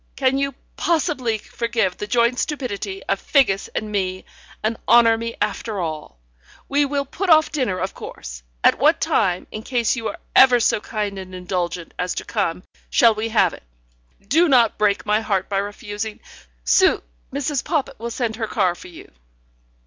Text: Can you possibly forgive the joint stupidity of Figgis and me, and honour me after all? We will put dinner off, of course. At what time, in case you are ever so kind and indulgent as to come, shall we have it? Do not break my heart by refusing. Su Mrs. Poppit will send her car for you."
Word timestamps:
Can 0.15 0.39
you 0.39 0.55
possibly 0.77 1.37
forgive 1.37 1.95
the 1.97 2.07
joint 2.07 2.39
stupidity 2.39 3.03
of 3.03 3.21
Figgis 3.21 3.67
and 3.75 3.91
me, 3.91 4.25
and 4.63 4.75
honour 4.87 5.15
me 5.15 5.35
after 5.39 5.79
all? 5.79 6.17
We 6.67 6.85
will 6.85 7.05
put 7.05 7.29
dinner 7.51 7.79
off, 7.79 7.83
of 7.83 7.93
course. 7.93 8.41
At 8.63 8.79
what 8.79 8.99
time, 8.99 9.45
in 9.51 9.61
case 9.61 9.95
you 9.95 10.07
are 10.07 10.17
ever 10.35 10.59
so 10.59 10.81
kind 10.81 11.19
and 11.19 11.35
indulgent 11.35 11.93
as 11.99 12.15
to 12.15 12.25
come, 12.25 12.63
shall 12.89 13.13
we 13.13 13.29
have 13.29 13.53
it? 13.53 13.61
Do 14.27 14.49
not 14.49 14.79
break 14.79 15.05
my 15.05 15.21
heart 15.21 15.47
by 15.47 15.59
refusing. 15.59 16.19
Su 16.63 17.03
Mrs. 17.31 17.63
Poppit 17.63 17.99
will 17.99 18.09
send 18.09 18.37
her 18.37 18.47
car 18.47 18.73
for 18.73 18.87
you." 18.87 19.11